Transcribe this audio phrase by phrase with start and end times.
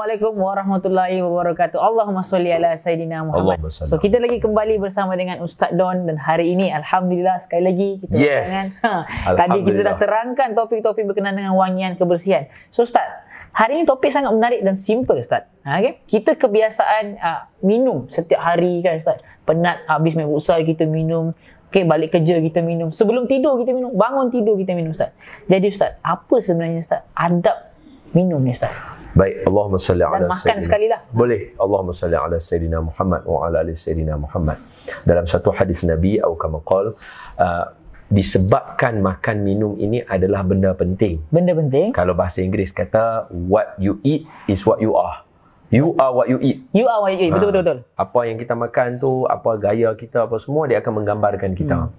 [0.00, 1.76] Assalamualaikum warahmatullahi wabarakatuh.
[1.76, 3.68] Allahumma salli ala Sayyidina Muhammad.
[3.68, 8.16] So kita lagi kembali bersama dengan Ustaz Don dan hari ini Alhamdulillah sekali lagi kita
[8.16, 8.48] Yes.
[8.48, 12.48] berkenaan- ha, Tadi kita dah terangkan topik-topik berkenaan dengan wangian kebersihan.
[12.72, 13.04] So Ustaz,
[13.52, 15.44] hari ini topik sangat menarik dan simple Ustaz.
[15.68, 16.00] Ha, okay?
[16.08, 19.20] Kita kebiasaan uh, minum setiap hari kan Ustaz.
[19.44, 21.36] Penat habis main futsal kita minum.
[21.68, 22.88] Okay, balik kerja kita minum.
[22.88, 23.92] Sebelum tidur kita minum.
[23.92, 25.12] Bangun tidur kita minum Ustaz.
[25.44, 27.68] Jadi Ustaz, apa sebenarnya Ustaz adab
[28.16, 28.72] minum ni Ustaz?
[29.10, 31.00] Baik, Allahumma salli ala makan Sayyidina- sekali lah.
[31.10, 31.40] Boleh.
[31.58, 34.58] Allahumma salli ala Sayyidina Muhammad wa ala ali Sayyidina Muhammad.
[35.02, 36.94] Dalam satu hadis Nabi atau kama qal,
[37.36, 37.64] uh,
[38.10, 41.22] disebabkan makan minum ini adalah benda penting.
[41.30, 41.90] Benda penting.
[41.90, 45.22] Kalau bahasa Inggeris kata what you eat is what you are.
[45.70, 46.66] You are what you eat.
[46.74, 47.30] You are what you eat.
[47.30, 47.50] Betul, Ha.
[47.54, 47.78] betul, betul.
[47.94, 51.94] Apa yang kita makan tu, apa gaya kita, apa semua dia akan menggambarkan kita.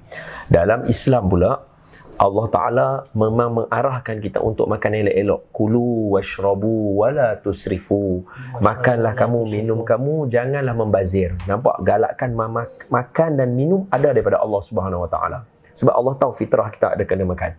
[0.52, 1.63] Dalam Islam pula
[2.22, 2.88] Allah Taala
[3.18, 5.50] memang mengarahkan kita untuk makan elok-elok.
[5.50, 8.22] Kulu washrabu wala tusrifu.
[8.61, 11.33] Makanlah kamu, minum kamu, janganlah membazir.
[11.50, 15.39] Nampak galakkan mamak- makan dan minum ada daripada Allah Subhanahu Wa Taala.
[15.73, 17.58] Sebab Allah tahu fitrah kita ada kena makan.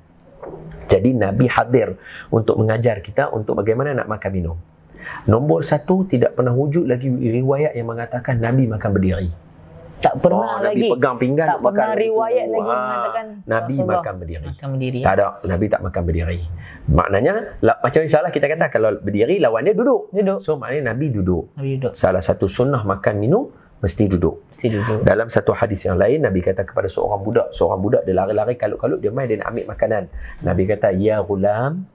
[0.87, 1.99] Jadi Nabi hadir
[2.31, 4.57] untuk mengajar kita untuk bagaimana nak makan minum.
[5.27, 9.31] Nombor satu, tidak pernah wujud lagi riwayat yang mengatakan Nabi makan berdiri.
[10.03, 10.91] Tak pernah Oh, Nabi lagi.
[10.93, 12.03] pegang pinggan tak makan pernah gitu.
[12.05, 14.47] riwayat lagi Ah, mengatakan Nabi Rasulullah makan berdiri.
[14.51, 15.01] Makan berdiri.
[15.01, 16.41] Tak ada, Nabi tak makan berdiri.
[16.85, 20.11] Maknanya, la, macam misalnya kita kata kalau berdiri lawan dia duduk.
[20.11, 20.39] Duduk.
[20.41, 21.55] So maknanya Nabi duduk.
[21.55, 21.93] Nabi duduk.
[21.95, 23.47] Salah satu sunnah makan minum
[23.79, 24.43] mesti duduk.
[24.49, 24.99] Mesti duduk.
[25.03, 28.99] Dalam satu hadis yang lain Nabi kata kepada seorang budak, seorang budak dia lari-lari kalut-kalut
[28.99, 30.03] dia main dia nak ambil makanan.
[30.41, 31.87] Nabi kata, "Ya ghulam,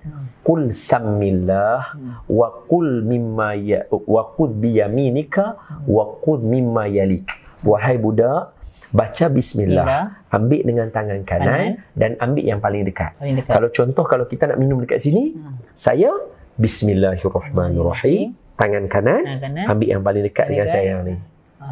[0.42, 7.28] qul sammillah wa qul mimma ya wa qud bi yaminika wa qud mimma yalik."
[7.68, 8.56] Wahai budak,
[8.90, 10.04] baca bismillah, Bismillah.
[10.32, 13.12] ambil dengan tangan kanan, dan ambil yang paling dekat.
[13.20, 13.52] Paling dekat.
[13.52, 15.36] Kalau contoh kalau kita nak minum dekat sini,
[15.76, 16.08] saya
[16.56, 19.66] bismillahirrahmanirrahim, tangan kanan, Tangan kanan.
[19.68, 21.16] ambil yang paling dekat dengan saya yang ni.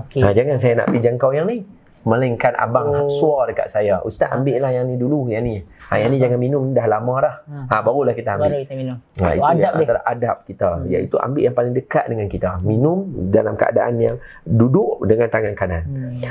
[0.06, 0.22] Okey.
[0.22, 1.64] Ha, jangan saya nak pergi jangkau yang ni.
[2.06, 3.10] Melainkan abang Oh.
[3.10, 3.98] suar dekat saya.
[4.06, 5.66] Ustaz ambil lah yang ni dulu, yang ni.
[5.90, 7.36] Ha, yang ni jangan minum dah lama dah.
[7.66, 8.62] Ha, barulah kita Baru ambil.
[8.62, 8.98] kita minum.
[9.18, 10.70] Ha, itu adab yang antara adab kita.
[10.86, 12.50] Iaitu ambil yang paling dekat dengan kita.
[12.62, 12.98] Minum
[13.34, 14.16] dalam keadaan yang
[14.46, 15.82] duduk dengan tangan kanan.
[15.82, 16.22] Hmm.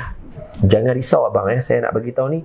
[0.63, 1.59] Jangan risau abang eh.
[1.59, 2.39] Saya nak bagi tahu ni.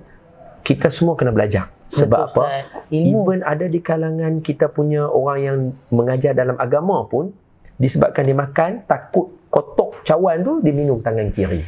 [0.61, 1.71] Kita semua kena belajar.
[1.87, 2.43] Sebab Betul, apa?
[2.87, 3.19] Ilmu.
[3.23, 7.31] Even ada di kalangan kita punya orang yang mengajar dalam agama pun
[7.75, 11.63] disebabkan dia makan takut kotok cawan tu dia minum tangan kiri.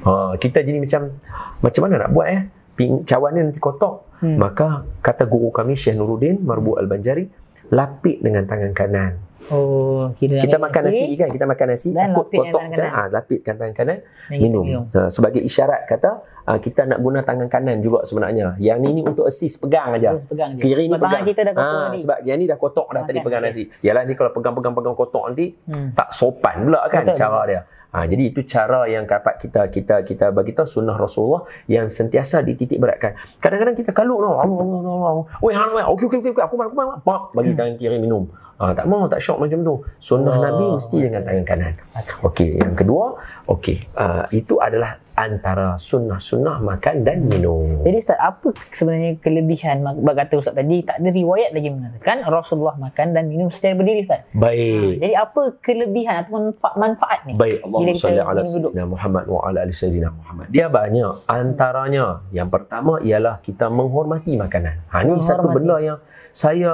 [0.00, 1.12] Ha, kita jadi macam
[1.60, 2.40] macam mana nak buat eh?
[2.72, 4.08] Ping, cawan ni nanti kotok.
[4.18, 4.36] Hmm.
[4.36, 4.66] Maka
[4.98, 7.28] kata guru kami Syekh Nuruddin Marbu Al-Banjari
[7.68, 9.12] lapik dengan tangan kanan.
[9.48, 12.92] Oh, kira Kita ambil makan nasi kan, kita makan nasi Dan takut macam kanan.
[12.92, 13.98] ah lapikkan tangan kanan
[14.28, 14.60] minum.
[14.62, 14.84] minum.
[14.86, 16.10] Ha, sebagai isyarat kata
[16.44, 18.52] ah, kita nak guna tangan kanan juga sebenarnya.
[18.58, 20.12] Yang ni ni untuk assist pegang aja.
[20.18, 20.60] Pegang je.
[20.60, 21.24] Kiri ni Sebab pegang.
[21.24, 21.98] kita dah kotor tadi.
[21.98, 23.52] Sebab yang ni dah kotok dah tadi Makan, pegang okey.
[23.56, 23.62] nasi.
[23.80, 25.88] Yalah ni kalau pegang-pegang-pegang kotok nanti Hmm.
[25.94, 27.60] tak sopan pula kan Betul, cara dia.
[27.90, 32.38] Ha, jadi itu cara yang dapat kita kita kita bagi tahu sunnah Rasulullah yang sentiasa
[32.38, 33.18] dititik beratkan.
[33.42, 35.26] Kadang-kadang kita kalut tau.
[35.42, 35.82] Weh, hang weh.
[35.82, 36.42] Okey okey okey okey.
[36.46, 37.02] aku main aku main.
[37.02, 38.30] Pak bagi tangan kiri minum.
[38.60, 39.74] Ha, tak mau tak syok macam tu.
[39.96, 41.74] Sunnah Oh, Nabi mesti dengan tangan kanan.
[42.20, 43.16] Okey, yang kedua,
[43.48, 47.80] okey, uh, itu adalah antara sunnah-sunnah makan dan minum.
[47.80, 53.16] Jadi Ustaz, apa sebenarnya kelebihan kata Ustaz tadi tak ada riwayat lagi mengatakan Rasulullah makan
[53.16, 54.28] dan minum secara berdiri Ustaz.
[54.36, 55.00] Baik.
[55.00, 57.32] Jadi apa kelebihan atau manfaat, manfaat ni?
[57.40, 60.46] Baik, Allahumma kita salli ala sayyidina Muhammad wa ala ali sayyidina Muhammad.
[60.52, 61.12] Dia banyak.
[61.32, 64.84] Antaranya yang pertama ialah kita menghormati makanan.
[64.92, 65.56] Ha ni satu Menghormati.
[65.56, 65.98] benda yang
[66.30, 66.72] saya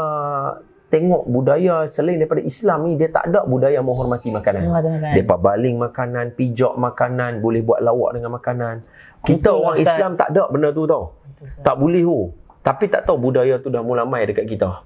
[0.87, 4.71] tengok budaya selain daripada Islam ni dia tak ada budaya menghormati makanan.
[4.71, 5.13] Mengatakan.
[5.19, 8.87] Depa baling makanan, pijak makanan, boleh buat lawak dengan makanan.
[9.27, 9.91] Kita Betul, orang Ustaz.
[9.91, 11.05] Islam tak ada benda tu tau.
[11.27, 11.47] Betul.
[11.67, 12.21] Tak boleh tu.
[12.63, 14.83] Tapi tak tahu budaya tu dah mula mai dekat kita.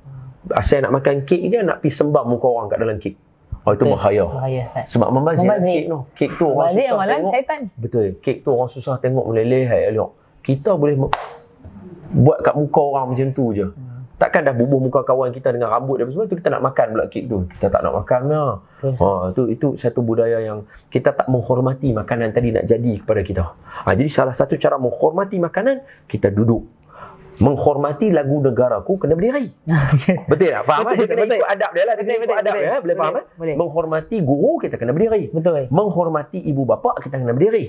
[0.56, 3.14] Asal nak makan kek dia nak pergi sembah muka orang kat dalam kek.
[3.60, 4.24] Oh itu bahaya.
[4.24, 4.84] Bahaya Ustaz.
[4.88, 5.72] Sebab membazir, Membazir.
[5.76, 5.98] kek tu.
[6.16, 7.32] Kek tu orang Bazir susah tengok.
[7.32, 7.60] syaitan.
[7.76, 8.06] Betul.
[8.24, 10.10] Kek tu orang susah tengok meleleh hai elok.
[10.40, 10.96] Kita boleh
[12.10, 13.68] buat kat muka orang macam tu je.
[14.20, 17.08] Takkan dah bubuh muka kawan kita dengan rambut dia semua tu kita nak makan pula
[17.08, 17.48] kek tu.
[17.56, 18.52] Kita tak nak makan lah.
[18.84, 23.44] Ha, tu itu satu budaya yang kita tak menghormati makanan tadi nak jadi kepada kita.
[23.56, 26.68] Ha, jadi salah satu cara menghormati makanan kita duduk.
[27.40, 29.48] Menghormati lagu negaraku kena berdiri.
[30.30, 30.62] Betul tak?
[30.68, 30.96] Faham Betul, kan?
[31.00, 31.38] Dia kena betul.
[31.40, 31.94] ikut adab dia lah.
[31.96, 32.60] Dia kena Betul, ikut betul, adab betul.
[32.60, 32.70] dia.
[32.70, 32.80] eh.
[32.80, 33.38] Boleh faham Boleh, kan?
[33.40, 33.54] boleh.
[33.56, 35.22] Menghormati guru kita kena berdiri.
[35.30, 35.54] Betul.
[35.68, 37.64] Menghormati ibu bapa kita kena berdiri.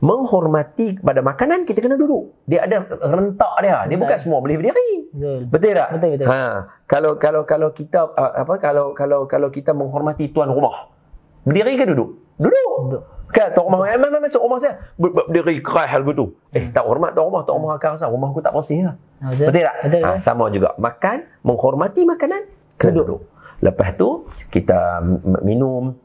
[0.00, 2.38] Menghormati pada makanan kita kena duduk.
[2.46, 3.82] Dia ada rentak dia.
[3.84, 4.88] Dia bukan semua boleh berdiri.
[5.10, 5.38] Betul.
[5.50, 5.88] Betul tak?
[5.92, 6.26] Betul, betul.
[6.30, 6.40] Ha,
[6.86, 10.94] kalau kalau kalau kita uh, apa kalau kalau kalau kita menghormati tuan rumah.
[11.42, 12.10] Berdiri ke duduk?
[12.36, 12.70] Duduk.
[12.90, 13.02] Duduk.
[13.26, 14.78] Kan rumah, eh, mana masuk rumah saya?
[14.94, 16.30] Ber- ber- Berdiri keras hal begitu.
[16.54, 18.96] Eh, tak hormat tuan rumah, tuan rumah akan rasa rumah aku tak bersih lah.
[19.18, 19.46] Betul.
[19.50, 19.76] Betul tak?
[19.82, 20.02] Betul.
[20.06, 20.70] Ha, sama juga.
[20.78, 22.42] Makan, menghormati makanan,
[22.78, 23.06] kena Duduk.
[23.06, 23.22] duduk.
[23.56, 24.08] Lepas tu
[24.52, 25.00] kita
[25.40, 25.96] minum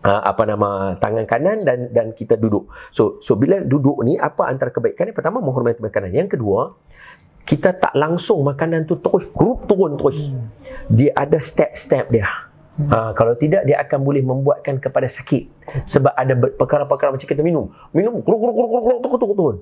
[0.00, 2.72] uh, apa nama tangan kanan dan dan kita duduk.
[2.88, 5.12] So so bila duduk ni apa antara kebaikan?
[5.12, 6.08] Yang pertama menghormati makanan.
[6.08, 6.72] Yang kedua
[7.44, 10.32] kita tak langsung makanan tu terus grup turun terus.
[10.88, 12.28] Dia ada step-step dia.
[12.88, 15.50] Ha, kalau tidak dia akan boleh membuatkan kepada sakit.
[15.84, 17.68] Sebab ada perkara-perkara macam kita minum.
[17.92, 19.56] Minum kuruk kuruk kuruk kuruk turun turun turun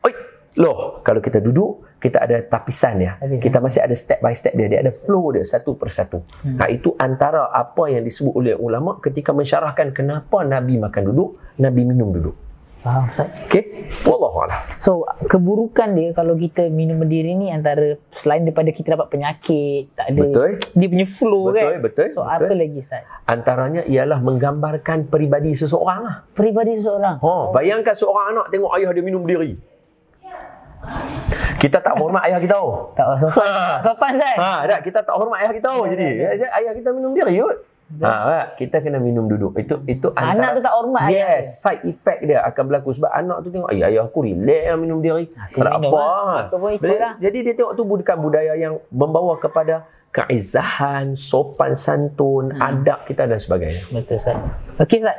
[0.00, 0.12] oi
[0.58, 3.12] loh kalau kita duduk kita ada tapisan ya.
[3.20, 3.40] Tapisan.
[3.42, 4.66] kita masih ada step by step dia.
[4.70, 6.56] Dia ada flow dia satu persatu Hmm.
[6.56, 11.84] ha, itu antara apa yang disebut oleh ulama ketika mensyarahkan kenapa nabi makan duduk nabi
[11.84, 12.36] minum duduk
[12.80, 13.28] Faham Ustaz?
[13.44, 13.62] okey
[14.02, 14.90] wallahu a'lam So
[15.22, 20.16] keburukan dia kalau kita minum berdiri ni antara selain daripada kita dapat penyakit, tak ada
[20.18, 20.50] Betul.
[20.72, 21.80] dia punya flow Betul, kan.
[21.84, 22.36] betul, So betul.
[22.40, 23.02] apa lagi Ustaz?
[23.24, 27.20] antaranya ialah menggambarkan peribadi seseorang lah Peribadi seseorang.
[27.20, 29.60] Oh, bayangkan seorang anak tengok ayah dia minum berdiri.
[31.60, 32.88] Kita tak hormat ayah kita tau.
[32.96, 33.44] Tak sopan.
[33.44, 34.36] Tak sopan Ustaz.
[34.40, 35.84] Ha, tak kita tak hormat ayah kita tau.
[35.84, 37.56] Ya, Jadi, ya, ya, ayah kita minum berdiri kot.
[37.98, 39.58] Ha, kita kena minum duduk.
[39.58, 43.42] Itu itu Anak tu tak hormat ayah Yes, side effect dia akan berlaku sebab anak
[43.42, 45.88] tu tengok, "Ayah, ayah aku relax lah minum berdiri." Aku Tak apa.
[45.90, 47.14] lah.
[47.18, 52.62] Jadi- dia tengok tu bukan budaya yang membawa kepada keizahan, sopan santun, Hmm.
[52.62, 53.86] adab kita dan sebagainya.
[53.90, 54.38] Betul Ustaz.
[54.78, 55.18] Okey Ustaz.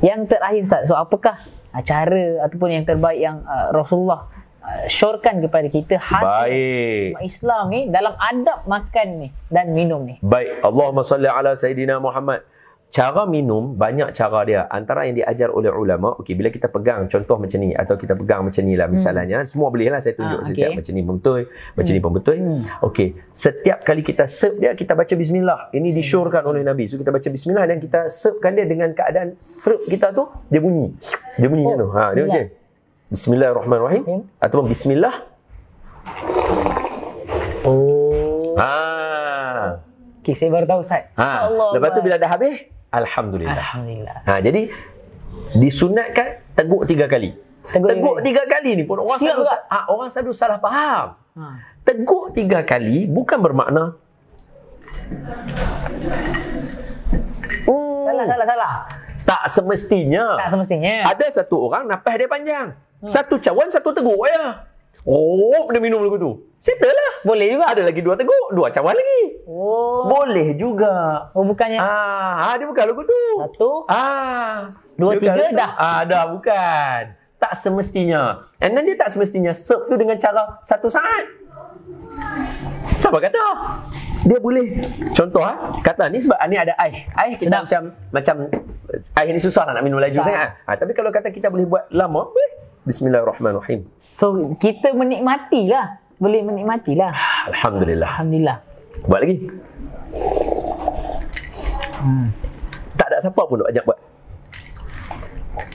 [0.00, 0.82] Yang terakhir Ustaz.
[0.88, 1.36] So apakah
[1.76, 4.28] cara ataupun yang terbaik yang uh, Rasulullah
[4.86, 7.10] syorkan kepada kita hasil Baik.
[7.22, 10.18] Islam ni dalam adab makan ni dan minum ni.
[10.20, 12.42] Baik, Allahumma salli ala Sayyidina Muhammad.
[12.86, 14.62] Cara minum banyak cara dia.
[14.64, 18.46] Antara yang diajar oleh ulama, okey bila kita pegang contoh macam ni atau kita pegang
[18.46, 20.54] macam ni lah misalnya, semua boleh lah saya tunjuk Ah, hmm.
[20.54, 20.70] okey.
[20.72, 21.40] macam ni betul,
[21.74, 22.36] macam ni pun betul.
[22.38, 22.62] Hmm.
[22.80, 25.68] Okey, setiap kali kita serve dia kita baca bismillah.
[25.72, 26.86] Ini disyorkan oleh Nabi.
[26.86, 30.94] So kita baca bismillah dan kita servekan dia dengan keadaan serve kita tu dia bunyi.
[31.36, 31.88] Dia bunyi Oh, tu.
[31.90, 32.42] Ha, dia macam
[33.06, 34.22] Bismillahirrahmanirrahim Hmm.
[34.42, 35.14] ataupun bismillah.
[37.62, 38.58] Oh.
[38.58, 39.78] Ha.
[40.22, 41.06] Okey, saya baru tahu Ustaz.
[41.14, 41.46] Ha.
[41.46, 42.04] Allah Lepas tu Allah.
[42.04, 43.54] bila dah habis, alhamdulillah.
[43.54, 44.16] Alhamdulillah.
[44.26, 44.60] Ha, jadi
[45.54, 47.30] disunatkan teguk tiga kali.
[47.66, 51.06] Teguk Teguk, tiga tiga kali ni pun orang selalu ha, orang selalu salah faham.
[51.34, 51.44] Ha.
[51.82, 53.94] Teguk tiga kali bukan bermakna
[57.66, 58.72] Hmm, Salah, salah, salah.
[59.22, 60.38] tak semestinya.
[60.38, 61.06] Tak semestinya.
[61.06, 62.66] Ada satu orang nafas dia panjang.
[63.04, 64.64] Satu cawan, satu teguk ya.
[65.02, 66.30] Oh, dia minum lagu tu.
[66.58, 67.12] Settle lah.
[67.22, 67.70] Boleh juga.
[67.70, 69.22] Ada lagi dua teguk, dua cawan lagi.
[69.44, 70.08] Oh.
[70.08, 71.28] Boleh juga.
[71.30, 73.20] Oh, bukannya Ah, ah dia bukan lagu tu.
[73.38, 73.70] satu.
[73.86, 75.70] Ah, Dua, dia tiga bukan- dah.
[75.76, 77.00] Ah, dah bukan.
[77.36, 78.50] Tak semestinya.
[78.58, 81.22] And then dia tak semestinya serve tu dengan cara satu saat.
[82.96, 83.44] Siapa kata?
[84.24, 84.82] Dia boleh.
[85.12, 87.06] Contoh ah, kata ni sebab ni ada air.
[87.14, 87.62] Air kita Sedap.
[87.62, 88.34] macam macam
[89.14, 90.50] air ni susah nak minum laju sangat.
[90.64, 92.50] Ah, tapi kalau kata kita boleh buat lama, boleh.
[92.86, 93.82] Bismillahirrahmanirrahim.
[94.14, 95.98] So, kita menikmatilah.
[96.22, 97.10] Boleh menikmatilah.
[97.50, 98.14] Alhamdulillah.
[98.14, 98.62] Alhamdulillah.
[99.10, 99.36] Buat lagi.
[101.98, 102.30] Hmm.
[102.94, 103.98] Tak ada siapa pun nak ajak buat.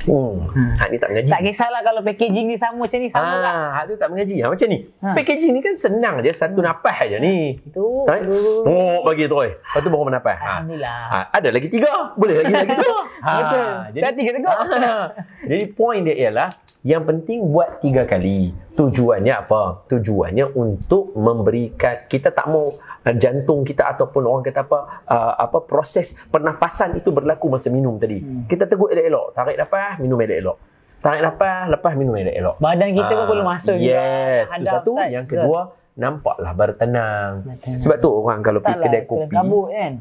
[0.08, 0.50] Hmm.
[0.80, 1.30] Ha, ni tak mengaji.
[1.30, 3.54] Tak kisahlah kalau packaging ni sama macam ni, sama lah.
[3.54, 4.36] Ah, hak tu tak mengaji.
[4.42, 4.80] Ha, macam ni.
[5.04, 5.10] Ha.
[5.14, 6.32] Packaging ni kan senang je.
[6.32, 7.60] Satu napas aja ni.
[7.60, 8.08] Itu.
[8.08, 8.24] Ha?
[8.66, 9.60] Oh, bagi terus.
[9.60, 10.40] Lepas tu baru menapas.
[10.40, 10.48] Ha.
[10.64, 11.02] Alhamdulillah.
[11.12, 12.16] Ha, ada lagi tiga.
[12.16, 12.96] Boleh lagi lagi tu.
[13.44, 13.70] Betul.
[14.00, 14.58] Dah tiga teguk.
[14.82, 14.96] Ha.
[15.44, 16.50] Jadi point dia ialah
[16.82, 18.58] yang penting buat tiga kali.
[18.74, 19.86] Tujuannya apa?
[19.86, 25.62] Tujuannya untuk memberikan kita tak mau uh, jantung kita ataupun orang kata apa uh, apa
[25.62, 28.18] proses pernafasan itu berlaku masa minum tadi.
[28.18, 28.50] Hmm.
[28.50, 30.58] Kita teguk elok-elok, tarik nafas, minum elok-elok.
[31.02, 32.56] Tarik nafas, lepas minum elok-elok.
[32.58, 33.94] Badan kita pun Ah, perlu masuk juga.
[33.94, 34.92] Yes, tu Hadap, satu.
[34.98, 35.10] Ustaz.
[35.14, 35.60] Yang kedua,
[35.94, 37.32] nampaklah bertenang.
[37.46, 37.78] Bertenang.
[37.78, 39.94] Sebab tu orang kalau pergi kedai kopi, Kabut kan.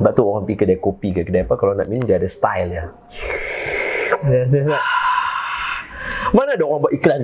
[0.00, 2.68] sebab tu orang pergi kedai kopi ke kedai apa kalau nak minum dia ada style
[2.72, 2.84] dia.
[6.34, 7.20] Mana ada orang buat iklan?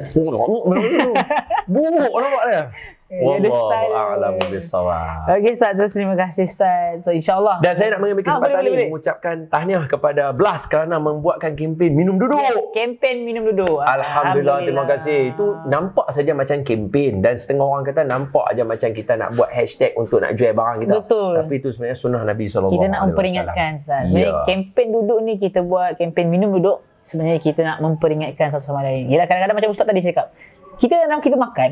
[1.67, 2.63] Buruk nampak dia.
[3.11, 5.27] Eh, Wallahu a'lam bisawab.
[5.35, 7.03] Okey Ustaz, terus terima kasih Ustaz.
[7.03, 7.59] So insyaAllah.
[7.59, 11.91] Dan saya nak mengambil Ah, kesempatan boleh, ini mengucapkan tahniah kepada Blast kerana membuatkan kempen
[11.91, 12.39] minum duduk.
[12.39, 13.83] Yes, kempen minum duduk.
[13.83, 15.35] Alhamdulillah, terima kasih.
[15.35, 19.51] Itu nampak saja macam kempen dan setengah orang kata nampak aja macam kita nak buat
[19.51, 20.93] hashtag untuk nak jual barang kita.
[20.97, 21.33] Betul.
[21.35, 22.71] Tapi itu sebenarnya sunnah Nabi SAW.
[22.71, 24.07] Kita nak memperingatkan Ustaz.
[24.07, 24.47] Sebenarnya Ya.
[24.47, 26.79] kempen duduk ni kita buat kempen minum duduk.
[27.05, 29.11] Sebenarnya kita nak memperingatkan satu sama lain.
[29.11, 30.31] Yelah kadang-kadang macam Ustaz tadi cakap.
[30.79, 31.71] Kita dalam kita makan.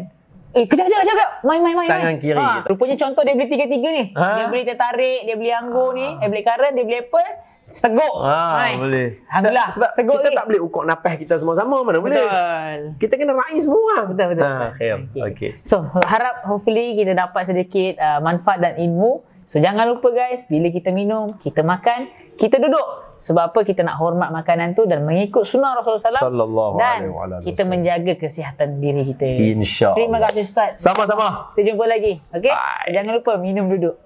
[0.57, 1.31] Eh, kejap, kejap, kejap, kejap.
[1.45, 1.91] Main, main, main.
[1.93, 2.19] Tangan main.
[2.19, 4.05] kiri Ha, rupanya contoh dia beli tiga-tiga ni.
[4.17, 4.25] Ha?
[4.33, 7.31] Dia beli teh tarik, dia beli anggur ni, dia beli karen, dia beli apple.
[7.69, 8.15] Seteguk.
[8.25, 8.81] Ah, Hai.
[8.81, 9.13] boleh.
[9.29, 9.69] Alhamdulillah.
[9.77, 10.39] Sebab, Seteguk kita lagi.
[10.41, 12.17] tak boleh ukur nafas kita semua sama mana boleh.
[12.17, 12.79] Betul.
[12.97, 13.95] Kita kena raih semua.
[14.09, 14.49] Betul, betul.
[14.49, 14.67] Ha.
[14.73, 14.91] Okey.
[15.21, 15.51] Okey.
[15.61, 19.21] So, harap hopefully kita dapat sedikit uh, manfaat dan ilmu.
[19.45, 22.09] So, jangan lupa guys, bila kita minum, kita makan,
[22.41, 23.08] kita duduk.
[23.19, 23.61] Sebab apa?
[23.67, 26.23] Kita nak hormat makanan tu dan mengikut sunnah Rasulullah SAW.
[26.23, 29.27] Sallallahu dan alaihi kita menjaga kesihatan diri kita.
[29.27, 29.99] InsyaAllah.
[29.99, 30.71] Terima kasih Ustaz.
[30.79, 31.51] Sama-sama.
[31.59, 32.23] Kita jumpa lagi.
[32.31, 32.55] Okay?
[32.95, 33.99] Jangan lupa minum duduk.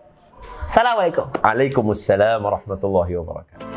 [0.65, 1.29] Assalamualaikum.
[1.45, 3.72] Waalaikumsalam warahmatullahi wabarakatuh.